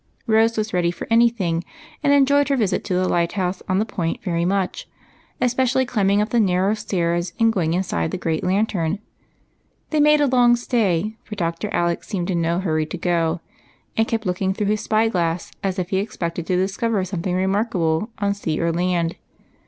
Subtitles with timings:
[0.25, 1.63] Rose was ready for any thing,
[2.01, 4.89] and enjoyed her visit to the light house on the Point very much,
[5.39, 8.97] especially climbing up the narrow stairs and going inside the great lantern.
[9.91, 11.71] They made a long stay, for Dr.
[11.71, 13.41] Alec seemed in no hurry to go,
[13.95, 18.09] and kept looking through his spy glass as if he expected to discover something remarkable
[18.17, 19.17] on sea or land.